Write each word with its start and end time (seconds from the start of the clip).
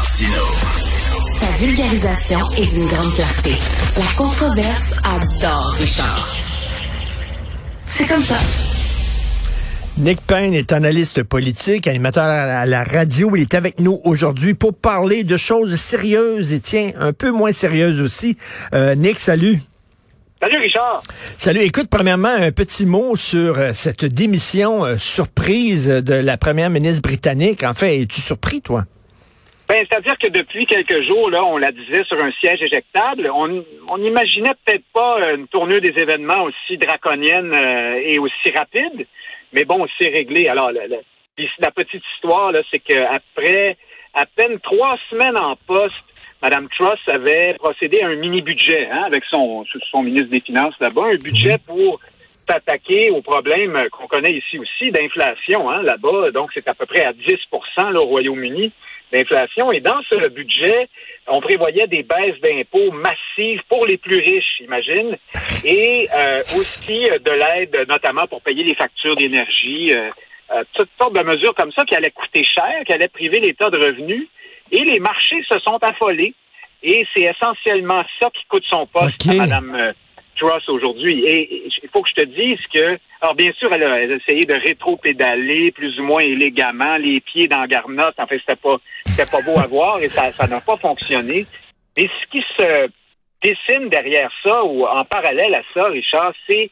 Martino. 0.00 0.42
Sa 1.28 1.46
vulgarisation 1.62 2.38
est 2.56 2.74
d'une 2.74 2.86
grande 2.86 3.12
clarté. 3.12 3.52
La 3.98 4.06
controverse 4.16 4.94
adore 5.04 5.74
Richard. 5.78 6.36
C'est 7.84 8.06
comme 8.06 8.22
ça. 8.22 8.38
Nick 9.98 10.22
Payne 10.22 10.54
est 10.54 10.72
analyste 10.72 11.22
politique, 11.22 11.86
animateur 11.86 12.24
à 12.24 12.64
la 12.64 12.82
radio. 12.82 13.36
Il 13.36 13.42
est 13.42 13.52
avec 13.52 13.78
nous 13.78 14.00
aujourd'hui 14.04 14.54
pour 14.54 14.72
parler 14.74 15.22
de 15.22 15.36
choses 15.36 15.74
sérieuses 15.76 16.54
et 16.54 16.60
tiens, 16.60 16.92
un 16.98 17.12
peu 17.12 17.30
moins 17.30 17.52
sérieuses 17.52 18.00
aussi. 18.00 18.38
Euh, 18.72 18.94
Nick, 18.94 19.18
salut. 19.18 19.60
Salut 20.40 20.60
Richard. 20.62 21.02
Salut. 21.36 21.60
Écoute, 21.60 21.88
premièrement, 21.90 22.34
un 22.34 22.52
petit 22.52 22.86
mot 22.86 23.16
sur 23.16 23.58
euh, 23.58 23.72
cette 23.74 24.06
démission 24.06 24.82
euh, 24.82 24.96
surprise 24.96 25.88
de 25.88 26.14
la 26.14 26.38
première 26.38 26.70
ministre 26.70 27.02
britannique. 27.02 27.64
En 27.64 27.74
fait, 27.74 28.00
es-tu 28.00 28.22
surpris, 28.22 28.62
toi? 28.62 28.86
Ben, 29.70 29.86
c'est-à-dire 29.88 30.18
que 30.18 30.26
depuis 30.26 30.66
quelques 30.66 31.00
jours, 31.02 31.30
là, 31.30 31.44
on 31.44 31.56
la 31.56 31.70
disait 31.70 32.02
sur 32.02 32.20
un 32.20 32.32
siège 32.40 32.60
éjectable. 32.60 33.30
On, 33.32 33.64
on 33.86 33.98
n'imaginait 33.98 34.50
peut-être 34.64 34.82
pas 34.92 35.32
une 35.32 35.46
tournure 35.46 35.80
des 35.80 35.94
événements 35.96 36.42
aussi 36.42 36.76
draconienne 36.76 37.54
et 38.04 38.18
aussi 38.18 38.50
rapide. 38.52 39.06
Mais 39.52 39.64
bon, 39.64 39.86
c'est 39.96 40.08
réglé. 40.08 40.48
Alors, 40.48 40.72
la, 40.72 40.88
la, 40.88 41.70
petite 41.70 42.02
histoire, 42.16 42.50
là, 42.50 42.62
c'est 42.72 42.80
qu'après 42.80 43.76
à 44.12 44.26
peine 44.26 44.58
trois 44.58 44.98
semaines 45.08 45.38
en 45.38 45.54
poste, 45.68 46.02
Mme 46.42 46.68
Truss 46.70 46.98
avait 47.06 47.54
procédé 47.54 48.00
à 48.00 48.08
un 48.08 48.16
mini-budget 48.16 48.88
hein, 48.90 49.04
avec 49.06 49.22
son, 49.26 49.64
son 49.88 50.02
ministre 50.02 50.30
des 50.30 50.40
Finances 50.40 50.74
là-bas, 50.80 51.12
un 51.12 51.16
budget 51.16 51.58
pour 51.64 52.00
s'attaquer 52.48 53.12
aux 53.12 53.22
problèmes 53.22 53.78
qu'on 53.92 54.08
connaît 54.08 54.32
ici 54.32 54.58
aussi 54.58 54.90
d'inflation 54.90 55.70
hein, 55.70 55.80
là-bas. 55.82 56.32
Donc, 56.32 56.50
c'est 56.54 56.66
à 56.66 56.74
peu 56.74 56.86
près 56.86 57.04
à 57.04 57.12
10 57.12 57.36
là, 57.76 58.00
au 58.00 58.06
Royaume-Uni 58.06 58.72
d'inflation. 59.12 59.72
Et 59.72 59.80
dans 59.80 60.00
ce 60.10 60.28
budget, 60.28 60.88
on 61.26 61.40
prévoyait 61.40 61.86
des 61.86 62.02
baisses 62.02 62.40
d'impôts 62.42 62.90
massives 62.92 63.62
pour 63.68 63.86
les 63.86 63.96
plus 63.96 64.18
riches, 64.18 64.60
imagine, 64.60 65.16
et 65.64 66.08
euh, 66.14 66.40
aussi 66.40 67.08
euh, 67.10 67.18
de 67.18 67.30
l'aide, 67.30 67.86
notamment 67.88 68.26
pour 68.26 68.42
payer 68.42 68.64
les 68.64 68.74
factures 68.74 69.16
d'énergie, 69.16 69.92
euh, 69.92 70.10
toutes 70.74 70.90
sortes 71.00 71.14
de 71.14 71.22
mesures 71.22 71.54
comme 71.54 71.72
ça 71.72 71.84
qui 71.84 71.94
allaient 71.94 72.10
coûter 72.10 72.44
cher, 72.44 72.84
qui 72.86 72.92
allaient 72.92 73.08
priver 73.08 73.40
l'État 73.40 73.70
de 73.70 73.76
revenus. 73.76 74.26
Et 74.72 74.84
les 74.84 75.00
marchés 75.00 75.42
se 75.48 75.58
sont 75.60 75.78
affolés. 75.82 76.34
Et 76.82 77.06
c'est 77.14 77.22
essentiellement 77.22 78.02
ça 78.20 78.30
qui 78.30 78.44
coûte 78.46 78.66
son 78.66 78.86
poste 78.86 79.28
à 79.28 79.34
Mme 79.34 79.92
Truss 80.36 80.68
aujourd'hui. 80.68 81.22
Et 81.24 81.66
il 81.66 81.88
faut 81.92 82.02
que 82.02 82.08
je 82.08 82.22
te 82.22 82.26
dise 82.26 82.58
que, 82.72 82.98
alors 83.20 83.34
bien 83.34 83.52
sûr, 83.52 83.70
elle 83.72 83.84
a, 83.84 84.02
essayé 84.02 84.46
de 84.46 84.54
rétro-pédaler 84.54 85.72
plus 85.72 85.98
ou 86.00 86.04
moins 86.04 86.22
élégamment, 86.22 86.96
les 86.96 87.20
pieds 87.20 87.48
dans 87.48 87.66
Garnotte. 87.66 88.18
En 88.18 88.26
fait, 88.26 88.38
c'était 88.38 88.56
pas, 88.56 88.78
c'était 89.10 89.30
pas 89.30 89.42
beau 89.42 89.58
à 89.58 89.66
voir 89.66 90.00
et 90.00 90.08
ça, 90.08 90.26
ça 90.26 90.46
n'a 90.46 90.60
pas 90.60 90.76
fonctionné. 90.76 91.46
Mais 91.96 92.08
ce 92.08 92.30
qui 92.30 92.44
se 92.56 92.88
dessine 93.42 93.88
derrière 93.88 94.30
ça, 94.42 94.64
ou 94.64 94.84
en 94.86 95.04
parallèle 95.04 95.54
à 95.54 95.62
ça, 95.74 95.86
Richard, 95.86 96.32
c'est 96.48 96.70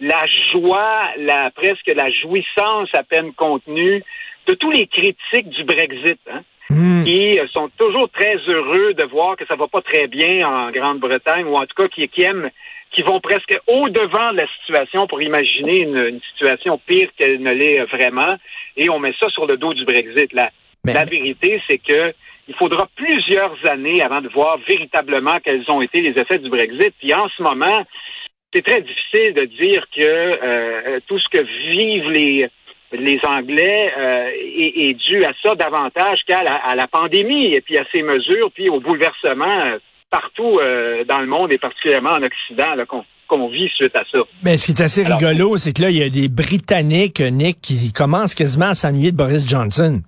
la 0.00 0.24
joie, 0.52 1.10
la 1.18 1.50
presque 1.50 1.90
la 1.94 2.10
jouissance 2.10 2.88
à 2.94 3.02
peine 3.02 3.32
contenue 3.34 4.02
de 4.46 4.54
tous 4.54 4.70
les 4.70 4.86
critiques 4.86 5.48
du 5.50 5.64
Brexit. 5.64 6.20
Hein? 6.30 6.40
Hmm. 6.72 7.02
qui 7.02 7.36
sont 7.52 7.68
toujours 7.76 8.08
très 8.10 8.36
heureux 8.46 8.94
de 8.94 9.02
voir 9.02 9.34
que 9.34 9.44
ça 9.44 9.56
va 9.56 9.66
pas 9.66 9.82
très 9.82 10.06
bien 10.06 10.46
en 10.46 10.70
Grande-Bretagne, 10.70 11.44
ou 11.44 11.56
en 11.56 11.66
tout 11.66 11.74
cas 11.76 11.88
qui, 11.88 12.06
qui 12.06 12.22
aiment 12.22 12.48
qui 12.92 13.02
vont 13.02 13.20
presque 13.20 13.58
au-devant 13.66 14.32
de 14.32 14.38
la 14.38 14.46
situation 14.58 15.06
pour 15.06 15.22
imaginer 15.22 15.80
une, 15.80 16.20
situation 16.32 16.80
pire 16.86 17.08
qu'elle 17.16 17.40
ne 17.42 17.52
l'est 17.52 17.84
vraiment, 17.84 18.36
et 18.76 18.90
on 18.90 18.98
met 18.98 19.14
ça 19.20 19.28
sur 19.30 19.46
le 19.46 19.56
dos 19.56 19.74
du 19.74 19.84
Brexit. 19.84 20.32
La, 20.32 20.50
la 20.84 21.04
vérité, 21.04 21.60
c'est 21.68 21.78
que 21.78 22.12
il 22.48 22.54
faudra 22.56 22.88
plusieurs 22.96 23.54
années 23.70 24.02
avant 24.02 24.20
de 24.20 24.28
voir 24.28 24.58
véritablement 24.68 25.38
quels 25.44 25.64
ont 25.70 25.82
été 25.82 26.00
les 26.00 26.18
effets 26.20 26.38
du 26.38 26.50
Brexit. 26.50 26.92
Puis 26.98 27.14
en 27.14 27.28
ce 27.28 27.42
moment, 27.42 27.86
c'est 28.52 28.64
très 28.64 28.80
difficile 28.80 29.34
de 29.34 29.44
dire 29.44 29.86
que 29.94 30.02
euh, 30.02 30.98
tout 31.06 31.18
ce 31.18 31.28
que 31.28 31.44
vivent 31.72 32.10
les 32.10 32.50
les 32.92 33.20
Anglais 33.26 33.92
euh, 33.96 34.28
est, 34.34 34.94
dû 34.94 35.24
à 35.24 35.32
ça 35.42 35.54
davantage 35.54 36.18
qu'à 36.26 36.42
la, 36.42 36.56
à 36.56 36.74
la 36.74 36.86
pandémie 36.86 37.54
et 37.54 37.60
puis 37.60 37.78
à 37.78 37.84
ces 37.92 38.02
mesures, 38.02 38.50
puis 38.52 38.68
au 38.68 38.80
bouleversement 38.80 39.60
euh, 39.60 39.78
partout 40.10 40.58
euh, 40.58 41.04
dans 41.04 41.20
le 41.20 41.26
monde 41.26 41.52
et 41.52 41.58
particulièrement 41.58 42.10
en 42.10 42.22
Occident 42.22 43.04
qu'on 43.28 43.48
vit 43.48 43.68
suite 43.76 43.94
à 43.94 44.02
ça. 44.10 44.18
Mais 44.42 44.56
ce 44.56 44.66
qui 44.66 44.72
est 44.72 44.84
assez 44.84 45.04
rigolo, 45.04 45.56
c'est 45.56 45.72
que 45.72 45.82
là, 45.82 45.90
il 45.90 45.98
y 45.98 46.02
a 46.02 46.08
des 46.08 46.28
Britanniques, 46.28 47.20
Nick, 47.20 47.60
qui 47.60 47.92
commencent 47.92 48.34
quasiment 48.34 48.70
à 48.70 48.74
s'ennuyer 48.74 49.12
de 49.12 49.16
Boris 49.16 49.48
Johnson. 49.48 50.00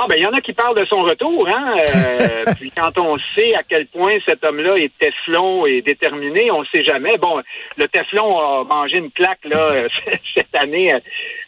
Ah, 0.00 0.06
ben, 0.08 0.14
il 0.16 0.22
y 0.22 0.26
en 0.26 0.32
a 0.32 0.40
qui 0.40 0.52
parlent 0.52 0.78
de 0.78 0.84
son 0.84 1.02
retour, 1.02 1.48
hein. 1.48 1.74
Euh, 1.76 2.52
puis 2.60 2.70
quand 2.70 2.96
on 2.98 3.18
sait 3.34 3.56
à 3.56 3.64
quel 3.64 3.86
point 3.86 4.16
cet 4.24 4.44
homme-là 4.44 4.76
est 4.76 4.96
Teflon 4.96 5.66
et 5.66 5.82
déterminé, 5.82 6.52
on 6.52 6.60
ne 6.60 6.66
sait 6.66 6.84
jamais. 6.84 7.18
Bon, 7.18 7.42
le 7.76 7.88
Teflon 7.88 8.38
a 8.38 8.62
mangé 8.62 8.98
une 8.98 9.10
claque, 9.10 9.44
là, 9.44 9.88
cette 10.36 10.54
année, 10.54 10.92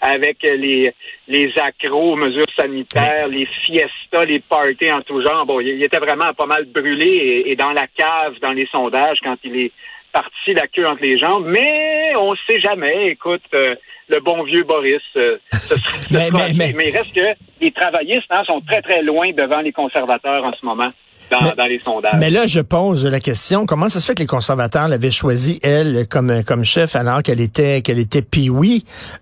avec 0.00 0.38
les, 0.42 0.92
les 1.28 1.52
accros, 1.58 2.16
mesures 2.16 2.50
sanitaires, 2.58 3.28
les 3.28 3.46
fiestas, 3.46 4.24
les 4.24 4.40
parties 4.40 4.92
en 4.92 5.02
tout 5.02 5.22
genre. 5.22 5.46
Bon, 5.46 5.60
il 5.60 5.80
était 5.80 5.98
vraiment 5.98 6.34
pas 6.34 6.46
mal 6.46 6.64
brûlé 6.64 7.44
et, 7.46 7.54
dans 7.54 7.70
la 7.70 7.86
cave, 7.86 8.34
dans 8.42 8.50
les 8.50 8.66
sondages, 8.66 9.18
quand 9.22 9.36
il 9.44 9.56
est 9.66 9.72
parti 10.12 10.54
la 10.54 10.66
queue 10.66 10.86
entre 10.86 11.02
les 11.02 11.18
jambes. 11.18 11.46
Mais 11.46 12.12
on 12.18 12.32
ne 12.32 12.36
sait 12.48 12.60
jamais. 12.60 13.10
Écoute, 13.10 13.42
euh, 13.54 13.74
le 14.08 14.20
bon 14.20 14.42
vieux 14.42 14.64
Boris. 14.64 15.00
Euh, 15.16 15.38
mais, 16.10 16.28
il 16.28 16.96
reste 16.96 17.14
que 17.14 17.34
les 17.60 17.70
travaillistes 17.70 18.26
hein, 18.30 18.42
sont 18.46 18.60
très, 18.60 18.82
très 18.82 19.02
loin 19.02 19.26
devant 19.36 19.60
les 19.60 19.72
conservateurs 19.72 20.44
en 20.44 20.52
ce 20.52 20.64
moment. 20.64 20.90
Dans, 21.30 21.66
les 21.66 21.78
sondages. 21.78 22.16
Mais 22.18 22.28
là, 22.28 22.48
je 22.48 22.58
pose 22.58 23.06
la 23.06 23.20
question 23.20 23.64
comment 23.64 23.88
ça 23.88 24.00
se 24.00 24.06
fait 24.06 24.16
que 24.16 24.22
les 24.22 24.26
conservateurs 24.26 24.88
l'avaient 24.88 25.12
choisi 25.12 25.60
elle 25.62 26.08
comme 26.08 26.42
comme 26.42 26.64
chef 26.64 26.96
alors 26.96 27.22
qu'elle 27.22 27.40
était 27.40 27.82
qu'elle 27.82 28.00
était 28.00 28.22
pee 28.22 28.50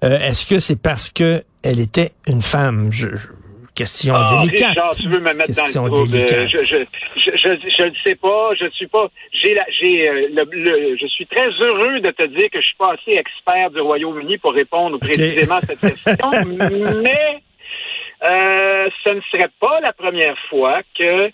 euh, 0.02 0.18
Est-ce 0.20 0.46
que 0.46 0.58
c'est 0.58 0.80
parce 0.80 1.10
que 1.10 1.42
elle 1.62 1.80
était 1.80 2.12
une 2.26 2.40
femme? 2.40 2.90
Je, 2.90 3.08
question 3.78 4.14
ah, 4.16 4.42
délicate. 4.42 4.68
Richard, 4.68 4.90
tu 4.90 5.08
veux 5.08 5.20
me 5.20 5.32
mettre 5.32 5.54
dans 5.54 5.84
le 5.84 5.90
trouble. 5.90 6.08
Je, 6.08 6.62
je, 6.62 6.84
je, 7.36 7.82
ne 7.84 7.94
sais 8.04 8.16
pas. 8.16 8.50
Je 8.58 8.64
ne 8.64 8.70
suis 8.70 8.86
pas. 8.88 9.08
J'ai 9.32 9.54
la, 9.54 9.64
j'ai 9.80 10.08
euh, 10.08 10.28
le, 10.52 10.96
je 10.96 11.06
suis 11.06 11.26
très 11.26 11.48
heureux 11.60 12.00
de 12.00 12.10
te 12.10 12.26
dire 12.26 12.50
que 12.50 12.60
je 12.60 12.66
suis 12.66 12.76
pas 12.76 12.92
assez 12.94 13.16
expert 13.16 13.70
du 13.70 13.80
Royaume-Uni 13.80 14.38
pour 14.38 14.52
répondre 14.52 14.98
précisément 14.98 15.56
à 15.56 15.60
cette 15.60 15.80
question. 15.80 16.30
mais 17.02 17.42
euh, 18.24 18.88
ce 19.04 19.10
ne 19.10 19.20
serait 19.30 19.50
pas 19.60 19.80
la 19.80 19.92
première 19.92 20.36
fois 20.50 20.80
que 20.98 21.30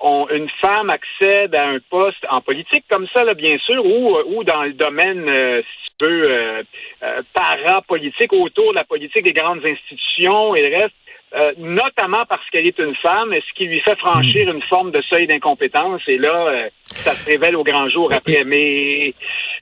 on, 0.00 0.26
une 0.28 0.50
femme 0.60 0.90
accède 0.90 1.54
à 1.54 1.68
un 1.68 1.78
poste 1.88 2.24
en 2.28 2.40
politique 2.40 2.84
comme 2.90 3.06
ça, 3.12 3.24
là, 3.24 3.34
bien 3.34 3.56
sûr, 3.58 3.84
ou, 3.84 4.16
ou 4.26 4.44
dans 4.44 4.64
le 4.64 4.72
domaine, 4.72 5.28
euh, 5.28 5.62
si 5.62 5.94
tu 5.98 6.06
veux, 6.06 6.30
euh, 6.30 6.62
euh 7.02 7.22
parapolitique, 7.32 8.32
autour 8.32 8.72
de 8.72 8.78
la 8.78 8.84
politique 8.84 9.24
des 9.24 9.32
grandes 9.32 9.64
institutions 9.64 10.54
et 10.56 10.68
le 10.68 10.76
reste. 10.76 10.94
Euh, 11.34 11.52
notamment 11.58 12.24
parce 12.28 12.48
qu'elle 12.52 12.66
est 12.66 12.78
une 12.78 12.94
femme, 13.02 13.32
ce 13.32 13.54
qui 13.56 13.64
lui 13.64 13.80
fait 13.80 13.98
franchir 13.98 14.48
une 14.48 14.62
forme 14.62 14.92
de 14.92 15.02
seuil 15.02 15.26
d'incompétence? 15.26 16.00
Et 16.06 16.16
là, 16.16 16.46
euh, 16.48 16.68
ça 16.84 17.12
se 17.12 17.26
révèle 17.26 17.56
au 17.56 17.64
grand 17.64 17.88
jour 17.88 18.12
après. 18.12 18.44
Mais 18.46 19.12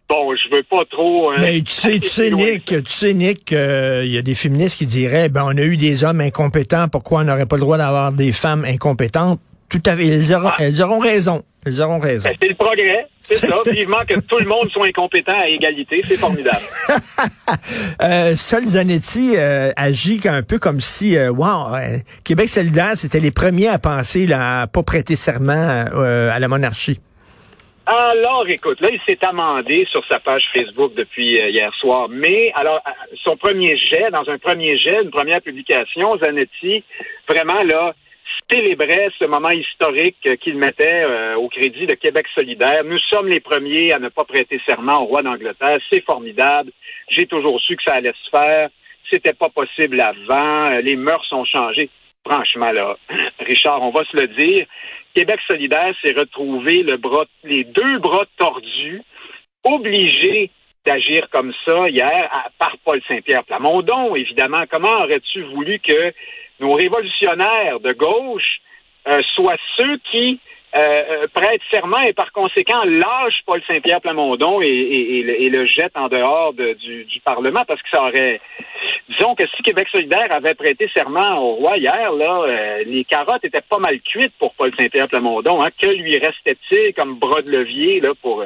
bon, 0.06 0.34
je 0.37 0.55
veux 0.55 0.62
pas 0.65 0.84
trop. 0.91 1.32
Euh, 1.32 1.37
Mais 1.41 1.61
tu 1.62 1.72
sais, 1.72 1.99
tu 1.99 2.09
sais, 2.09 2.31
Nick, 2.31 2.66
tu 2.66 2.82
sais, 2.87 3.15
Nick, 3.15 3.53
il 3.53 4.12
y 4.12 4.19
a 4.19 4.22
des 4.22 4.34
féministes 4.34 4.77
qui 4.77 4.87
diraient, 4.87 5.31
ben, 5.31 5.44
on 5.47 5.56
a 5.56 5.62
eu 5.62 5.78
des 5.78 6.05
hommes 6.05 6.21
incompétents, 6.21 6.88
pourquoi 6.88 7.21
on 7.21 7.25
n'aurait 7.25 7.47
pas 7.47 7.56
le 7.56 7.62
droit 7.62 7.78
d'avoir 7.78 8.12
des 8.12 8.32
femmes 8.32 8.66
incompétentes? 8.66 9.41
Tout 9.71 9.82
à 9.87 9.97
fait, 9.97 10.06
elles 10.06 10.34
auront, 10.34 10.50
ah. 10.50 10.56
elles 10.59 10.82
auront 10.82 10.99
raison. 10.99 11.43
Ils 11.65 11.81
auront 11.81 12.00
raison. 12.00 12.28
Ben, 12.28 12.37
c'est 12.41 12.49
le 12.49 12.55
progrès, 12.55 13.06
c'est 13.21 13.37
ça. 13.37 13.56
Vivement 13.71 14.05
que 14.09 14.19
tout 14.21 14.39
le 14.39 14.47
monde 14.47 14.69
soit 14.71 14.87
incompétent 14.87 15.39
à 15.39 15.47
égalité, 15.47 16.00
c'est 16.05 16.17
formidable. 16.17 16.59
euh, 18.03 18.34
Sol 18.34 18.65
Zanetti 18.65 19.34
euh, 19.37 19.71
agit 19.77 20.21
un 20.25 20.43
peu 20.43 20.59
comme 20.59 20.81
si, 20.81 21.17
euh, 21.17 21.31
wow, 21.31 21.75
euh, 21.75 21.99
Québec 22.25 22.49
solidaire, 22.49 22.97
c'était 22.97 23.21
les 23.21 23.31
premiers 23.31 23.69
à 23.69 23.78
penser 23.78 24.27
là, 24.27 24.62
à 24.62 24.67
pas 24.67 24.82
prêter 24.82 25.14
serment 25.14 25.53
euh, 25.94 26.31
à 26.32 26.41
la 26.41 26.49
monarchie. 26.49 26.99
Alors, 27.87 28.44
écoute, 28.49 28.81
là, 28.81 28.88
il 28.93 29.00
s'est 29.06 29.25
amendé 29.25 29.87
sur 29.91 30.05
sa 30.06 30.19
page 30.19 30.43
Facebook 30.53 30.94
depuis 30.94 31.37
hier 31.37 31.73
soir. 31.75 32.09
Mais, 32.09 32.53
alors, 32.55 32.81
son 33.25 33.37
premier 33.37 33.76
jet, 33.76 34.11
dans 34.11 34.29
un 34.29 34.38
premier 34.38 34.79
jet, 34.79 35.03
une 35.03 35.11
première 35.11 35.41
publication, 35.41 36.11
Zanetti, 36.25 36.85
vraiment, 37.29 37.61
là, 37.64 37.93
célébrait 38.50 39.08
ce 39.19 39.25
moment 39.25 39.50
historique 39.50 40.29
qu'il 40.40 40.56
mettait 40.56 41.05
euh, 41.05 41.37
au 41.37 41.49
crédit 41.49 41.87
de 41.87 41.94
Québec 41.94 42.26
solidaire. 42.34 42.84
Nous 42.84 42.99
sommes 43.11 43.29
les 43.29 43.40
premiers 43.40 43.93
à 43.93 43.99
ne 43.99 44.08
pas 44.08 44.25
prêter 44.25 44.61
serment 44.67 45.02
au 45.02 45.06
roi 45.06 45.23
d'Angleterre. 45.23 45.79
C'est 45.90 46.05
formidable. 46.05 46.70
J'ai 47.08 47.26
toujours 47.26 47.61
su 47.61 47.76
que 47.76 47.82
ça 47.82 47.94
allait 47.94 48.12
se 48.25 48.31
faire. 48.31 48.69
C'était 49.11 49.34
pas 49.34 49.49
possible 49.49 50.00
avant. 50.00 50.70
Euh, 50.70 50.81
les 50.81 50.96
mœurs 50.96 51.26
ont 51.32 51.44
changé. 51.44 51.90
Franchement, 52.25 52.73
là, 52.73 52.96
Richard, 53.40 53.82
on 53.82 53.90
va 53.90 54.05
se 54.05 54.17
le 54.17 54.29
dire. 54.29 54.67
Québec 55.14 55.40
solidaire 55.46 55.94
s'est 56.02 56.14
retrouvé 56.19 56.82
le 56.82 56.96
bras, 56.96 57.25
les 57.44 57.64
deux 57.64 57.99
bras 57.99 58.25
tordus, 58.38 59.02
obligé 59.64 60.50
d'agir 60.87 61.28
comme 61.31 61.52
ça 61.67 61.88
hier 61.88 62.31
par 62.58 62.76
Paul 62.85 63.00
Saint-Pierre 63.06 63.44
Plamondon, 63.44 64.17
évidemment. 64.17 64.64
Comment 64.70 65.02
aurais-tu 65.02 65.43
voulu 65.43 65.78
que 65.78 66.12
nos 66.62 66.75
révolutionnaires 66.75 67.81
de 67.81 67.93
gauche 67.93 68.61
soient 69.35 69.56
ceux 69.76 69.99
qui 70.11 70.41
euh, 70.75 71.26
prête 71.35 71.61
serment 71.70 72.00
et 72.00 72.14
par 72.14 72.32
conséquent 72.32 72.82
lâche 72.85 73.43
Paul 73.44 73.61
Saint-Pierre 73.67 74.00
Plamondon 74.00 74.62
et, 74.62 75.50
le, 75.50 75.67
jette 75.67 75.94
en 75.94 76.09
dehors 76.09 76.55
du, 76.55 77.20
Parlement 77.26 77.62
parce 77.69 77.82
que 77.82 77.88
ça 77.93 78.03
aurait 78.03 78.41
disons 79.11 79.35
que 79.35 79.44
si 79.55 79.62
Québec 79.62 79.87
solidaire 79.93 80.32
avait 80.32 80.55
prêté 80.55 80.88
serment 80.94 81.38
au 81.38 81.56
roi 81.56 81.76
hier, 81.76 82.11
là, 82.12 82.43
euh, 82.44 82.85
les 82.87 83.05
carottes 83.05 83.44
étaient 83.44 83.61
pas 83.61 83.79
mal 83.79 84.00
cuites 84.00 84.32
pour 84.38 84.55
Paul 84.55 84.73
Saint-Pierre 84.81 85.09
Plamondon. 85.09 85.62
Hein. 85.62 85.69
Que 85.79 85.88
lui 85.88 86.17
restait-il 86.17 86.94
comme 86.94 87.19
bras 87.19 87.43
de 87.43 87.50
levier 87.50 88.00
là 88.00 88.12
pour 88.23 88.43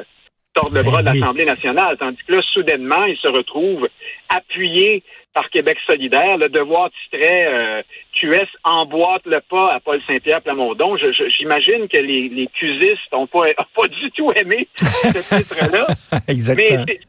tordre 0.57 0.73
le 0.73 0.83
bras 0.83 1.01
de 1.01 1.05
ben 1.05 1.13
l'Assemblée 1.13 1.45
nationale, 1.45 1.97
tandis 1.97 2.17
que 2.27 2.33
là, 2.33 2.41
soudainement, 2.53 3.05
il 3.05 3.17
se 3.17 3.27
retrouve 3.27 3.87
appuyé 4.29 5.03
par 5.33 5.49
Québec 5.51 5.77
solidaire. 5.85 6.37
Le 6.37 6.49
devoir 6.49 6.89
titrait 7.03 7.47
euh, 7.47 7.81
QS 8.19 8.47
emboîte 8.63 9.21
le 9.25 9.39
pas 9.47 9.75
à 9.75 9.79
Paul 9.79 10.01
Saint-Pierre 10.07 10.41
Plamondon. 10.41 10.97
J'imagine 10.97 11.87
que 11.87 11.97
les, 11.97 12.29
les 12.29 12.47
cusistes 12.47 13.11
n'ont 13.13 13.27
pas, 13.27 13.45
pas 13.75 13.87
du 13.87 14.11
tout 14.11 14.31
aimé 14.35 14.67
ce 14.75 15.37
titre-là. 15.37 15.87
Exactement. 16.27 16.85
Mais 16.87 16.99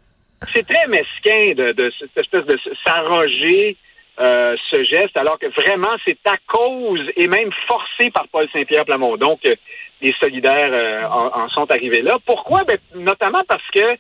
c'est 0.53 0.67
très 0.67 0.87
mesquin 0.89 1.55
de, 1.55 1.73
de 1.73 1.91
cette 1.99 2.17
espèce 2.17 2.45
de 2.45 2.59
s'arroger 2.87 3.77
euh, 4.21 4.57
ce 4.71 4.83
geste, 4.83 5.17
alors 5.17 5.39
que 5.39 5.47
vraiment 5.47 5.97
c'est 6.05 6.19
à 6.27 6.37
cause 6.49 7.01
et 7.17 7.29
même 7.29 7.51
forcé 7.69 8.11
par 8.11 8.27
Paul 8.29 8.49
Saint-Pierre 8.53 8.85
Plamondon 8.85 9.37
que 9.37 9.55
les 10.01 10.13
solidaires 10.21 10.71
euh, 10.73 11.07
en, 11.07 11.49
sont 11.51 11.71
arrivés 11.71 12.03
là. 12.03 12.19
Pourquoi? 12.27 12.65
Ben, 12.65 12.79
notamment 12.95 13.43
parce 13.47 13.67
que 13.73 13.97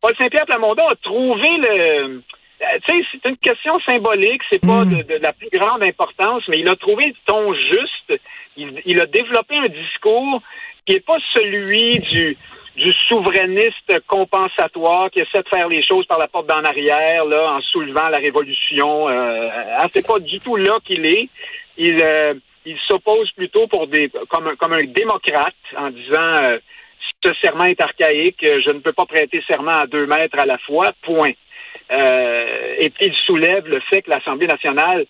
Paul 0.00 0.14
Saint-Pierre 0.16 0.46
Plamondon 0.46 0.86
a 0.86 0.94
trouvé 0.96 1.48
le... 1.48 2.22
Euh, 2.60 2.78
tu 2.86 3.00
sais, 3.02 3.06
c'est 3.12 3.28
une 3.28 3.36
question 3.36 3.72
symbolique, 3.88 4.42
c'est 4.50 4.60
pas 4.60 4.84
mm. 4.84 5.02
de, 5.02 5.14
la 5.14 5.32
plus 5.32 5.48
grande 5.52 5.82
importance, 5.82 6.42
mais 6.48 6.58
il 6.58 6.68
a 6.68 6.76
trouvé 6.76 7.06
le 7.06 7.14
ton 7.26 7.52
juste. 7.52 8.20
Il, 8.56 9.00
a 9.00 9.06
développé 9.06 9.56
un 9.56 9.68
discours 9.68 10.42
qui 10.84 10.94
n'est 10.94 11.00
pas 11.00 11.18
celui 11.34 11.98
du 11.98 12.36
du 12.78 12.92
souverainiste 13.08 13.92
compensatoire 14.06 15.10
qui 15.10 15.18
essaie 15.18 15.42
de 15.42 15.48
faire 15.48 15.68
les 15.68 15.82
choses 15.82 16.06
par 16.06 16.18
la 16.18 16.28
porte 16.28 16.46
d'en 16.46 16.62
arrière, 16.62 17.24
là, 17.24 17.54
en 17.54 17.60
soulevant 17.60 18.08
la 18.08 18.18
révolution. 18.18 19.08
Euh, 19.08 19.48
hein, 19.80 19.88
c'est 19.92 20.06
pas 20.06 20.20
du 20.20 20.38
tout 20.38 20.56
là 20.56 20.78
qu'il 20.84 21.04
est. 21.04 21.28
Il, 21.76 22.00
euh, 22.02 22.34
il 22.64 22.78
s'oppose 22.86 23.30
plutôt 23.32 23.66
pour 23.66 23.88
des 23.88 24.10
comme 24.28 24.46
un, 24.46 24.56
comme 24.56 24.72
un 24.72 24.84
démocrate 24.84 25.54
en 25.76 25.90
disant 25.90 26.36
euh, 26.42 26.58
ce 27.24 27.32
serment 27.42 27.64
est 27.64 27.80
archaïque, 27.80 28.40
je 28.42 28.70
ne 28.70 28.78
peux 28.78 28.92
pas 28.92 29.06
prêter 29.06 29.42
serment 29.48 29.72
à 29.72 29.86
deux 29.86 30.06
mètres 30.06 30.38
à 30.38 30.46
la 30.46 30.58
fois. 30.58 30.92
Point. 31.02 31.32
Euh, 31.90 32.74
et 32.78 32.90
puis 32.90 33.06
il 33.06 33.14
soulève 33.14 33.66
le 33.66 33.80
fait 33.90 34.02
que 34.02 34.10
l'Assemblée 34.10 34.46
nationale 34.46 35.06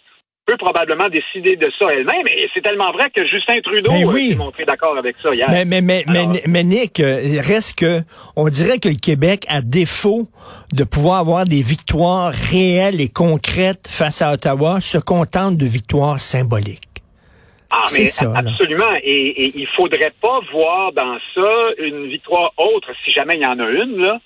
peut 0.48 0.56
probablement 0.56 1.08
décider 1.08 1.56
de 1.56 1.70
ça 1.78 1.86
elle-même. 1.92 2.26
Et 2.26 2.48
c'est 2.54 2.62
tellement 2.62 2.90
vrai 2.92 3.10
que 3.14 3.26
Justin 3.26 3.60
Trudeau 3.62 3.92
oui. 4.06 4.30
s'est 4.30 4.36
montré 4.36 4.64
d'accord 4.64 4.96
avec 4.96 5.16
ça 5.18 5.34
hier. 5.34 5.46
Mais, 5.50 5.66
mais, 5.66 5.82
mais, 5.82 6.04
mais, 6.46 6.64
Nick, 6.64 7.00
euh, 7.00 7.40
reste 7.42 7.78
que 7.78 8.00
on 8.34 8.48
dirait 8.48 8.78
que 8.78 8.88
le 8.88 8.96
Québec, 8.96 9.44
à 9.48 9.60
défaut 9.60 10.28
de 10.72 10.84
pouvoir 10.84 11.18
avoir 11.18 11.44
des 11.44 11.60
victoires 11.60 12.32
réelles 12.32 13.00
et 13.00 13.10
concrètes 13.10 13.86
face 13.86 14.22
à 14.22 14.32
Ottawa, 14.32 14.80
se 14.80 14.96
contente 14.96 15.58
de 15.58 15.66
victoires 15.66 16.18
symboliques. 16.18 16.82
Ah, 17.70 17.82
mais 17.92 18.06
ça, 18.06 18.32
absolument. 18.34 18.96
Et, 19.02 19.44
et 19.44 19.52
il 19.54 19.68
faudrait 19.76 20.14
pas 20.22 20.40
voir 20.50 20.92
dans 20.92 21.18
ça 21.34 21.50
une 21.76 22.06
victoire 22.06 22.54
autre, 22.56 22.88
si 23.04 23.10
jamais 23.10 23.34
il 23.36 23.42
y 23.42 23.46
en 23.46 23.58
a 23.58 23.68
une, 23.68 23.98
là, 23.98 24.18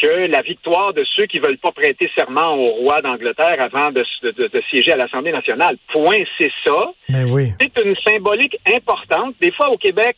que 0.00 0.26
la 0.30 0.42
victoire 0.42 0.92
de 0.92 1.04
ceux 1.16 1.26
qui 1.26 1.38
veulent 1.38 1.58
pas 1.58 1.72
prêter 1.72 2.10
serment 2.14 2.54
au 2.54 2.70
roi 2.72 3.02
d'Angleterre 3.02 3.60
avant 3.60 3.90
de, 3.92 4.04
siéger 4.70 4.92
à 4.92 4.96
l'Assemblée 4.96 5.32
nationale. 5.32 5.76
Point, 5.92 6.24
c'est 6.38 6.50
ça. 6.64 6.92
Mais 7.08 7.24
oui. 7.24 7.50
C'est 7.60 7.76
une 7.82 7.96
symbolique 7.96 8.56
importante. 8.66 9.34
Des 9.40 9.52
fois, 9.52 9.70
au 9.70 9.76
Québec, 9.76 10.16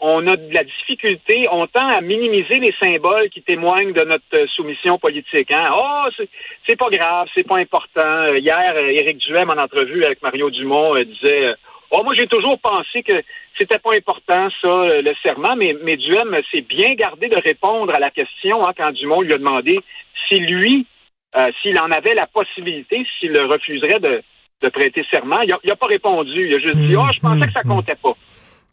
on 0.00 0.26
a 0.26 0.36
de 0.36 0.54
la 0.54 0.64
difficulté, 0.64 1.46
on 1.52 1.66
tend 1.66 1.88
à 1.88 2.00
minimiser 2.00 2.58
les 2.58 2.74
symboles 2.82 3.28
qui 3.28 3.42
témoignent 3.42 3.92
de 3.92 4.04
notre 4.04 4.46
soumission 4.54 4.98
politique. 4.98 5.52
Hein? 5.52 5.70
Oh, 5.74 6.08
c'est 6.66 6.78
pas 6.78 6.88
grave, 6.88 7.28
c'est 7.36 7.46
pas 7.46 7.58
important. 7.58 8.34
Hier, 8.34 8.76
Éric 8.76 9.18
Duhem, 9.18 9.50
en 9.50 9.62
entrevue 9.62 10.04
avec 10.04 10.22
Mario 10.22 10.48
Dumont, 10.50 10.96
euh, 10.96 11.04
disait 11.04 11.54
Oh, 11.90 12.02
moi, 12.04 12.14
j'ai 12.16 12.26
toujours 12.26 12.58
pensé 12.60 13.02
que 13.02 13.22
c'était 13.58 13.78
pas 13.78 13.94
important, 13.94 14.48
ça, 14.62 14.68
le 15.00 15.12
serment, 15.22 15.56
mais, 15.56 15.76
mais 15.82 15.96
Duhem 15.96 16.36
s'est 16.50 16.60
bien 16.60 16.94
gardé 16.94 17.28
de 17.28 17.36
répondre 17.36 17.92
à 17.94 17.98
la 17.98 18.10
question 18.10 18.66
hein, 18.66 18.72
quand 18.76 18.92
Dumont 18.92 19.22
lui 19.22 19.34
a 19.34 19.38
demandé 19.38 19.80
si 20.28 20.38
lui, 20.38 20.86
euh, 21.36 21.50
s'il 21.60 21.78
en 21.78 21.90
avait 21.90 22.14
la 22.14 22.26
possibilité, 22.26 23.04
s'il 23.18 23.38
refuserait 23.40 23.98
de, 23.98 24.22
de 24.62 24.68
prêter 24.68 25.04
serment. 25.10 25.40
Il 25.42 25.54
n'a 25.64 25.76
pas 25.76 25.86
répondu. 25.86 26.46
Il 26.46 26.54
a 26.54 26.58
juste 26.58 26.76
dit, 26.76 26.96
oh, 26.96 27.06
je 27.12 27.20
pensais 27.20 27.46
que 27.46 27.52
ça 27.52 27.62
comptait 27.62 27.96
pas. 27.96 28.14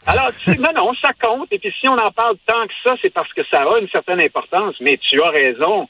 Alors, 0.06 0.30
non, 0.60 0.69
non, 0.75 0.94
ça 1.02 1.12
compte. 1.19 1.52
Et 1.52 1.60
puis, 1.60 1.74
si 1.80 1.88
on 1.88 1.94
en 1.94 2.12
parle 2.12 2.36
tant 2.46 2.68
que 2.68 2.74
ça, 2.86 2.96
c'est 3.02 3.14
parce 3.14 3.31
que 3.34 3.42
ça 3.52 3.64
a 3.64 3.80
une 3.80 3.90
certaine 3.90 4.22
importance. 4.22 4.75
Mais 4.80 4.98
tu 4.98 5.22
as 5.22 5.30
raison. 5.30 5.90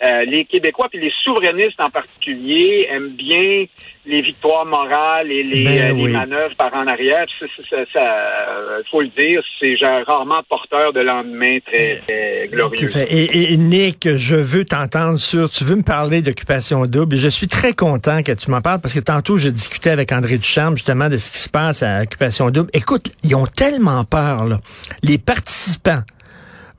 Euh, 0.00 0.24
les 0.26 0.44
Québécois, 0.44 0.86
puis 0.88 1.00
les 1.00 1.12
souverainistes 1.24 1.80
en 1.80 1.90
particulier, 1.90 2.86
aiment 2.88 3.16
bien 3.16 3.64
les 4.06 4.22
victoires 4.22 4.64
morales 4.64 5.30
et 5.30 5.42
les, 5.42 5.64
ben 5.64 5.98
euh, 6.00 6.12
manœuvres 6.12 6.54
par 6.56 6.72
en 6.72 6.86
arrière. 6.86 7.26
Ça, 7.38 7.76
ça, 7.92 8.80
faut 8.92 9.02
le 9.02 9.08
dire, 9.08 9.42
c'est 9.60 9.74
rarement 10.06 10.40
porteur 10.48 10.92
de 10.92 11.00
lendemain 11.00 11.58
très, 11.66 12.00
très 12.06 12.48
glorieux. 12.48 12.88
Et, 13.10 13.52
et, 13.52 13.56
Nick, 13.56 14.08
je 14.16 14.36
veux 14.36 14.64
t'entendre 14.64 15.18
sur, 15.18 15.50
tu 15.50 15.64
veux 15.64 15.74
me 15.74 15.82
parler 15.82 16.22
d'occupation 16.22 16.86
double. 16.86 17.16
Je 17.16 17.28
suis 17.28 17.48
très 17.48 17.72
content 17.72 18.22
que 18.22 18.32
tu 18.32 18.52
m'en 18.52 18.60
parles 18.60 18.80
parce 18.80 18.94
que 18.94 19.00
tantôt, 19.00 19.36
je 19.36 19.48
discutais 19.48 19.90
avec 19.90 20.12
André 20.12 20.38
Duchamp 20.38 20.76
justement 20.76 21.08
de 21.08 21.18
ce 21.18 21.32
qui 21.32 21.38
se 21.38 21.48
passe 21.48 21.82
à 21.82 22.02
occupation 22.02 22.50
double. 22.50 22.70
Écoute, 22.72 23.12
ils 23.24 23.34
ont 23.34 23.46
tellement 23.46 24.04
peur, 24.04 24.46
là. 24.46 24.60
Les 25.02 25.18
participants 25.18 26.02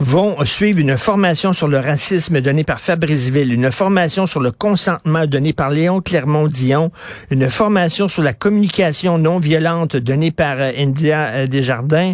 vont 0.01 0.37
suivre 0.45 0.79
une 0.79 0.97
formation 0.97 1.51
sur 1.51 1.67
le 1.67 1.77
racisme 1.77 2.39
donnée 2.39 2.63
par 2.63 2.79
Fabrice 2.79 3.29
Ville, 3.29 3.51
une 3.51 3.69
formation 3.69 4.27
sur 4.27 4.39
le 4.39 4.51
consentement 4.51 5.25
donnée 5.25 5.51
par 5.51 5.69
Léon 5.71 5.99
Clermont-Dion, 5.99 6.91
une 7.31 7.49
formation 7.49 8.07
sur 8.07 8.23
la 8.23 8.31
communication 8.31 9.17
non 9.17 9.39
violente 9.39 9.97
donnée 9.97 10.31
par 10.31 10.55
euh, 10.59 10.71
India 10.77 11.31
euh, 11.33 11.47
Desjardins, 11.47 12.13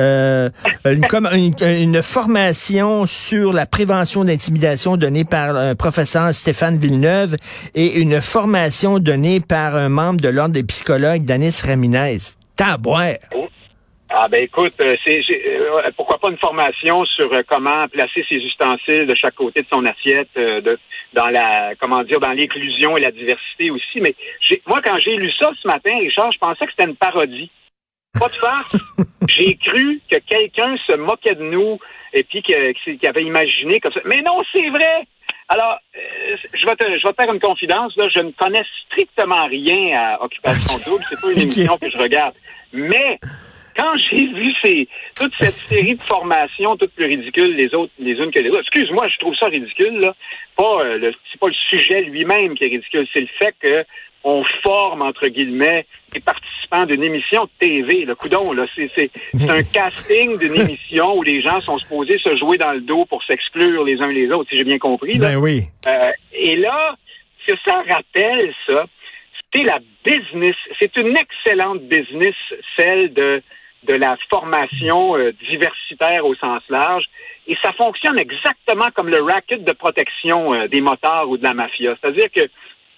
euh, 0.00 0.50
une, 0.84 2.02
formation 2.02 3.06
sur 3.06 3.52
la 3.52 3.66
prévention 3.66 4.24
d'intimidation 4.24 4.96
donnée 4.96 5.24
par 5.24 5.54
un 5.54 5.76
professeur 5.76 6.34
Stéphane 6.34 6.78
Villeneuve 6.78 7.36
et 7.76 8.00
une 8.00 8.20
formation 8.20 8.98
donnée 8.98 9.38
par 9.38 9.76
un 9.76 9.88
membre 9.88 10.20
de 10.20 10.28
l'Ordre 10.28 10.54
des 10.54 10.64
psychologues, 10.64 11.24
Danis 11.24 11.60
Ramirez. 11.64 12.18
Tabouère! 12.56 13.18
Ah 14.12 14.26
ben 14.28 14.42
écoute, 14.42 14.74
euh, 14.80 14.96
c'est 15.06 15.22
euh, 15.30 15.88
pourquoi 15.96 16.18
pas 16.18 16.30
une 16.30 16.38
formation 16.38 17.04
sur 17.04 17.32
euh, 17.32 17.42
comment 17.46 17.86
placer 17.86 18.24
ses 18.28 18.36
ustensiles 18.36 19.06
de 19.06 19.14
chaque 19.14 19.36
côté 19.36 19.62
de 19.62 19.66
son 19.72 19.86
assiette, 19.86 20.34
de, 20.34 20.76
dans 21.12 21.28
la 21.28 21.76
comment 21.80 22.02
dire 22.02 22.18
dans 22.18 22.32
l'inclusion 22.32 22.96
et 22.96 23.02
la 23.02 23.12
diversité 23.12 23.70
aussi. 23.70 24.00
Mais 24.00 24.16
moi 24.66 24.80
quand 24.82 24.98
j'ai 24.98 25.14
lu 25.14 25.30
ça 25.38 25.52
ce 25.62 25.68
matin, 25.68 25.96
Richard, 25.96 26.32
je 26.32 26.38
pensais 26.38 26.66
que 26.66 26.72
c'était 26.76 26.90
une 26.90 26.96
parodie. 26.96 27.52
Pas 28.18 28.26
de 28.26 28.32
farce. 28.32 28.76
j'ai 29.28 29.56
cru 29.56 30.00
que 30.10 30.16
quelqu'un 30.18 30.76
se 30.88 30.96
moquait 30.96 31.36
de 31.36 31.44
nous 31.44 31.78
et 32.12 32.24
puis 32.24 32.42
qu'il 32.42 33.06
avait 33.06 33.22
imaginé 33.22 33.78
comme 33.78 33.92
ça. 33.92 34.00
Mais 34.06 34.22
non, 34.22 34.42
c'est 34.52 34.70
vrai. 34.70 35.06
Alors, 35.48 35.78
je 36.54 36.66
vais 36.66 36.76
te, 36.76 36.84
je 36.84 37.06
vais 37.06 37.12
te 37.12 37.22
faire 37.22 37.32
une 37.32 37.40
confidence. 37.40 37.96
Là, 37.96 38.08
je 38.14 38.22
ne 38.22 38.30
connais 38.32 38.64
strictement 38.86 39.46
rien 39.46 39.98
à 39.98 40.24
Occupation 40.24 40.74
Double. 40.90 41.04
C'est 41.08 41.20
pas 41.20 41.32
une 41.32 41.40
émission 41.40 41.78
que 41.78 41.90
je 41.90 41.98
regarde. 41.98 42.34
Mais 42.72 43.18
quand 43.76 43.92
j'ai 44.10 44.26
vu 44.26 44.52
ces, 44.62 44.88
toute 45.18 45.32
cette 45.38 45.50
série 45.70 45.96
de 45.96 46.02
formations, 46.02 46.76
toutes 46.76 46.92
plus 46.92 47.06
ridicules 47.06 47.54
les 47.54 47.74
autres, 47.74 47.92
les 47.98 48.12
unes 48.12 48.30
que 48.30 48.40
les 48.40 48.50
autres, 48.50 48.60
excuse-moi, 48.60 49.08
je 49.08 49.18
trouve 49.18 49.34
ça 49.36 49.46
ridicule, 49.46 49.98
là. 50.00 50.14
Pas, 50.56 50.84
euh, 50.84 51.12
c'est 51.30 51.40
pas 51.40 51.48
le 51.48 51.54
sujet 51.68 52.02
lui-même 52.02 52.54
qui 52.54 52.64
est 52.64 52.68
ridicule, 52.68 53.06
c'est 53.12 53.20
le 53.20 53.28
fait 53.38 53.54
que 53.60 53.84
on 54.22 54.44
forme, 54.62 55.02
entre 55.02 55.28
guillemets, 55.28 55.86
les 56.12 56.20
participants 56.20 56.84
d'une 56.84 57.02
émission 57.02 57.44
de 57.44 57.50
TV. 57.58 58.04
Le 58.04 58.14
coudon, 58.14 58.52
là, 58.52 58.66
c'est, 58.74 58.90
c'est, 58.94 59.10
un 59.48 59.62
casting 59.72 60.38
d'une 60.38 60.60
émission 60.60 61.16
où 61.16 61.22
les 61.22 61.40
gens 61.40 61.60
sont 61.60 61.78
supposés 61.78 62.18
se 62.18 62.36
jouer 62.36 62.58
dans 62.58 62.72
le 62.72 62.80
dos 62.80 63.06
pour 63.06 63.22
s'exclure 63.24 63.84
les 63.84 64.00
uns 64.00 64.12
les 64.12 64.30
autres, 64.30 64.50
si 64.50 64.58
j'ai 64.58 64.64
bien 64.64 64.78
compris. 64.78 65.18
Ben 65.18 65.36
oui. 65.36 65.62
Euh, 65.86 66.10
et 66.32 66.56
là, 66.56 66.96
ce 67.46 67.52
que 67.52 67.58
ça 67.64 67.82
rappelle, 67.88 68.52
ça, 68.66 68.84
c'est 69.54 69.62
la 69.62 69.78
business. 70.04 70.56
C'est 70.78 70.96
une 70.96 71.16
excellente 71.16 71.82
business, 71.82 72.34
celle 72.76 73.12
de 73.14 73.42
de 73.84 73.94
la 73.94 74.16
formation 74.28 75.16
euh, 75.16 75.32
diversitaire 75.48 76.26
au 76.26 76.34
sens 76.34 76.62
large. 76.68 77.04
Et 77.46 77.56
ça 77.62 77.72
fonctionne 77.72 78.18
exactement 78.18 78.90
comme 78.94 79.08
le 79.08 79.22
racket 79.22 79.64
de 79.64 79.72
protection 79.72 80.54
euh, 80.54 80.68
des 80.68 80.80
motards 80.80 81.28
ou 81.28 81.36
de 81.36 81.42
la 81.42 81.54
mafia. 81.54 81.96
C'est-à-dire 82.00 82.30
que 82.34 82.48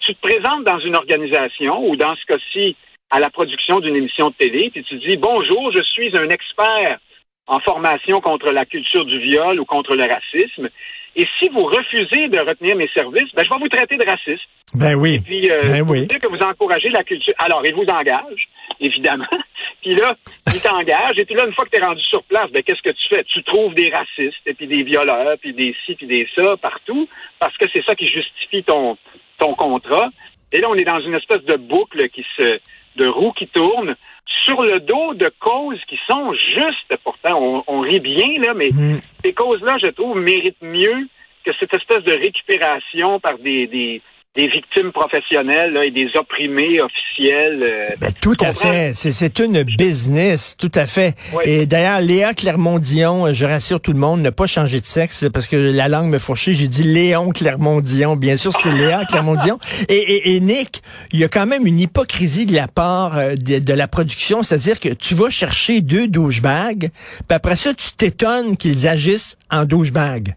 tu 0.01 0.15
te 0.15 0.21
présentes 0.21 0.65
dans 0.65 0.79
une 0.79 0.95
organisation 0.95 1.87
ou 1.87 1.95
dans 1.95 2.15
ce 2.15 2.25
cas-ci 2.25 2.75
à 3.09 3.19
la 3.19 3.29
production 3.29 3.79
d'une 3.79 3.95
émission 3.95 4.29
de 4.29 4.35
télé, 4.35 4.69
puis 4.71 4.83
tu 4.83 4.95
dis 4.95 5.17
bonjour, 5.17 5.71
je 5.71 5.83
suis 5.83 6.17
un 6.17 6.29
expert 6.29 6.99
en 7.47 7.59
formation 7.59 8.21
contre 8.21 8.51
la 8.51 8.65
culture 8.65 9.05
du 9.05 9.19
viol 9.19 9.59
ou 9.59 9.65
contre 9.65 9.95
le 9.95 10.05
racisme. 10.05 10.69
Et 11.15 11.27
si 11.39 11.49
vous 11.49 11.65
refusez 11.65 12.27
de 12.29 12.39
retenir 12.39 12.75
mes 12.75 12.87
services, 12.87 13.29
ben, 13.35 13.43
je 13.43 13.49
vais 13.49 13.59
vous 13.59 13.69
traiter 13.69 13.97
de 13.97 14.05
raciste. 14.05 14.47
Ben 14.73 14.95
oui. 14.95 15.15
Et 15.15 15.19
puis, 15.19 15.51
euh, 15.51 15.61
ben 15.61 15.75
je 15.75 15.83
oui. 15.83 16.07
dire 16.07 16.19
que 16.19 16.27
vous 16.27 16.41
encouragez 16.41 16.89
la 16.89 17.03
culture. 17.03 17.33
Alors, 17.37 17.63
il 17.65 17.75
vous 17.75 17.85
engage, 17.85 18.49
évidemment. 18.79 19.27
puis 19.83 19.93
là, 19.93 20.15
il 20.47 20.59
t'engage. 20.59 21.19
Et 21.19 21.25
puis 21.25 21.35
là, 21.35 21.45
une 21.45 21.53
fois 21.53 21.65
que 21.65 21.69
tu 21.69 21.77
es 21.77 21.85
rendu 21.85 22.01
sur 22.01 22.23
place, 22.23 22.49
ben, 22.51 22.63
qu'est-ce 22.63 22.81
que 22.81 22.89
tu 22.89 23.09
fais? 23.09 23.23
Tu 23.25 23.43
trouves 23.43 23.75
des 23.75 23.91
racistes, 23.91 24.41
et 24.47 24.55
puis 24.55 24.65
des 24.65 24.81
violeurs, 24.81 25.37
puis 25.39 25.53
des 25.53 25.75
ci, 25.85 25.93
puis 25.93 26.07
des 26.07 26.27
ça, 26.35 26.57
partout, 26.57 27.07
parce 27.39 27.55
que 27.57 27.65
c'est 27.71 27.83
ça 27.85 27.93
qui 27.93 28.07
justifie 28.07 28.63
ton, 28.63 28.97
ton 29.37 29.53
contrat. 29.53 30.09
Et 30.51 30.61
là, 30.61 30.69
on 30.69 30.75
est 30.75 30.85
dans 30.85 31.01
une 31.01 31.13
espèce 31.13 31.43
de 31.43 31.57
boucle 31.57 32.09
qui 32.09 32.25
se, 32.37 32.59
de 32.95 33.07
roue 33.07 33.33
qui 33.33 33.47
tourne 33.47 33.95
sur 34.25 34.61
le 34.61 34.79
dos 34.79 35.13
de 35.13 35.31
causes 35.39 35.81
qui 35.87 35.99
sont 36.09 36.33
justes. 36.33 36.97
Pourtant, 37.03 37.39
on, 37.41 37.63
on 37.67 37.79
rit 37.81 37.99
bien, 37.99 38.39
là, 38.39 38.53
mais 38.53 38.69
Mm. 38.71 38.99
ces 39.23 39.33
causes-là, 39.33 39.77
je 39.81 39.87
trouve, 39.87 40.17
méritent 40.19 40.61
mieux 40.61 41.07
que 41.45 41.51
cette 41.59 41.73
espèce 41.73 42.03
de 42.03 42.13
récupération 42.13 43.19
par 43.19 43.37
des, 43.37 43.67
des, 43.67 44.01
des 44.35 44.47
victimes 44.47 44.91
professionnelles 44.91 45.73
là, 45.73 45.83
et 45.85 45.91
des 45.91 46.07
opprimés 46.15 46.81
officiels. 46.81 47.61
euh, 47.61 47.95
Ben, 47.99 48.11
tout 48.19 48.35
à 48.39 48.51
fait. 48.53 48.93
C'est, 48.95 49.11
c'est 49.11 49.37
une 49.39 49.61
business, 49.61 50.55
tout 50.57 50.71
à 50.73 50.87
fait. 50.87 51.15
Oui. 51.35 51.43
Et 51.45 51.65
d'ailleurs, 51.67 52.01
Léa 52.01 52.33
Clermont-Dion, 52.33 53.27
euh, 53.27 53.33
je 53.33 53.45
rassure 53.45 53.79
tout 53.79 53.93
le 53.93 53.99
monde, 53.99 54.21
n'a 54.21 54.31
pas 54.31 54.47
changé 54.47 54.79
de 54.81 54.87
sexe 54.87 55.25
parce 55.31 55.47
que 55.47 55.55
la 55.55 55.87
langue 55.87 56.09
me 56.09 56.17
fourchait. 56.17 56.53
J'ai 56.53 56.67
dit 56.67 56.81
Léon 56.81 57.29
Clermont-Dion. 57.29 58.15
Bien 58.15 58.35
sûr, 58.35 58.53
c'est 58.53 58.71
Léa 58.71 59.05
Clermont-Dion. 59.09 59.59
Et, 59.87 59.93
et, 59.97 60.35
et 60.35 60.39
Nick, 60.39 60.81
il 61.11 61.19
y 61.19 61.23
a 61.23 61.27
quand 61.27 61.45
même 61.45 61.67
une 61.67 61.79
hypocrisie 61.79 62.47
de 62.47 62.55
la 62.55 62.67
part 62.67 63.17
euh, 63.17 63.35
de, 63.35 63.59
de 63.59 63.73
la 63.73 63.87
production, 63.87 64.41
c'est-à-dire 64.41 64.79
que 64.79 64.89
tu 64.89 65.13
vas 65.13 65.29
chercher 65.29 65.81
deux 65.81 66.07
douchebags, 66.07 66.89
puis 66.89 67.35
après 67.35 67.55
ça, 67.55 67.73
tu 67.75 67.91
t'étonnes 67.95 68.57
qu'ils 68.57 68.87
agissent 68.87 69.37
en 69.51 69.65
douchebag. 69.65 70.33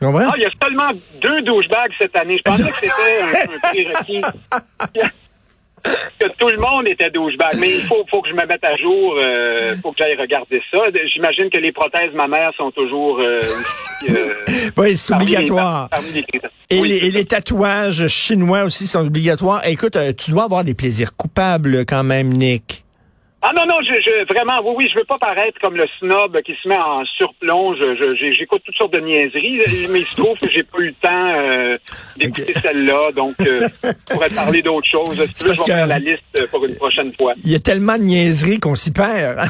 Comprends? 0.00 0.28
Ah, 0.30 0.34
il 0.36 0.42
y 0.42 0.46
a 0.46 0.50
seulement 0.62 0.90
deux 1.20 1.42
douchebags 1.42 1.90
cette 2.00 2.16
année. 2.16 2.38
Je 2.38 2.42
pensais 2.42 2.68
que 2.70 2.74
c'était 2.76 2.92
un, 2.92 3.54
un 3.54 3.58
prérequis. 4.04 4.22
que 6.18 6.26
tout 6.38 6.48
le 6.48 6.58
monde 6.58 6.88
était 6.88 7.10
douchebag. 7.10 7.56
Mais 7.60 7.70
il 7.76 7.82
faut, 7.82 8.04
faut 8.10 8.20
que 8.22 8.28
je 8.28 8.34
me 8.34 8.46
mette 8.46 8.62
à 8.64 8.76
jour. 8.76 9.14
Il 9.18 9.80
faut 9.82 9.92
que 9.92 9.98
j'aille 9.98 10.16
regarder 10.16 10.60
ça. 10.72 10.78
J'imagine 11.12 11.50
que 11.50 11.58
les 11.58 11.72
prothèses 11.72 12.12
mammaires 12.14 12.52
sont 12.56 12.70
toujours 12.70 13.18
euh, 13.20 13.40
euh, 14.10 14.34
oui, 14.76 14.96
c'est 14.96 15.10
parmi 15.12 15.26
les- 15.26 15.36
obligatoire. 15.36 15.88
parmi 15.88 16.12
les. 16.12 16.24
Et, 16.70 16.80
Oui, 16.80 16.88
les, 16.88 16.98
c'est 17.00 17.06
et 17.06 17.10
ça. 17.12 17.18
les 17.18 17.24
tatouages 17.24 18.06
chinois 18.08 18.64
aussi 18.64 18.86
sont 18.86 19.06
obligatoires. 19.06 19.62
Écoute, 19.66 19.96
euh, 19.96 20.12
tu 20.12 20.30
dois 20.32 20.44
avoir 20.44 20.64
des 20.64 20.74
plaisirs 20.74 21.16
coupables 21.16 21.84
quand 21.86 22.04
même, 22.04 22.28
Nick. 22.32 22.84
Ah 23.40 23.52
non, 23.54 23.66
non, 23.66 23.76
je, 23.82 23.94
je, 24.02 24.24
vraiment, 24.32 24.60
oui, 24.64 24.74
oui, 24.78 24.90
je 24.92 24.98
veux 24.98 25.04
pas 25.04 25.16
paraître 25.18 25.60
comme 25.60 25.76
le 25.76 25.86
snob 26.00 26.40
qui 26.42 26.54
se 26.60 26.66
met 26.66 26.76
en 26.76 27.04
surplomb. 27.04 27.72
J'écoute 28.32 28.62
toutes 28.64 28.74
sortes 28.74 28.94
de 28.94 28.98
niaiseries, 28.98 29.60
mais 29.90 30.00
il 30.00 30.06
se 30.06 30.16
trouve 30.16 30.36
que 30.40 30.50
j'ai 30.50 30.64
pas 30.64 30.78
eu 30.78 30.86
le 30.88 30.94
temps 30.94 31.34
euh, 31.36 31.78
d'écouter 32.16 32.52
celle-là, 32.60 33.12
donc 33.14 33.34
euh, 33.40 33.68
je 33.84 34.12
pourrais 34.12 34.28
parler 34.30 34.60
d'autres 34.60 34.88
choses. 34.90 35.24
Si 35.26 35.34
tu 35.34 35.44
veux, 35.46 35.54
je 35.54 35.60
vais 35.60 35.66
faire 35.66 35.86
la 35.86 36.00
liste 36.00 36.48
pour 36.50 36.64
une 36.64 36.74
prochaine 36.74 37.12
fois. 37.14 37.32
Il 37.44 37.52
y 37.52 37.54
a 37.54 37.60
tellement 37.60 37.96
de 37.96 38.02
niaiseries 38.02 38.58
qu'on 38.58 38.74
s'y 38.74 38.92
perd. 38.92 39.38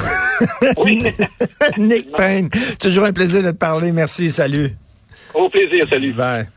Oui, 0.77 1.03
Nick 1.79 2.13
Payne, 2.15 2.49
toujours 2.81 3.05
un 3.05 3.13
plaisir 3.13 3.43
de 3.43 3.51
te 3.53 3.57
parler. 3.57 3.91
Merci, 3.93 4.31
salut. 4.31 4.71
au 5.35 5.49
plaisir, 5.49 5.87
salut. 5.91 6.13
Bye. 6.13 6.49